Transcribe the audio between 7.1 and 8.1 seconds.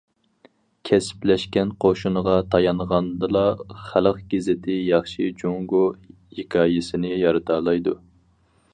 يارىتالايدۇ.